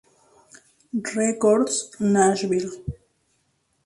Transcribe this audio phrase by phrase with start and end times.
[1.13, 2.71] Records Nashville.